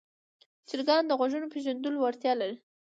[0.69, 2.55] چرګان د غږونو پېژندلو وړتیا لري.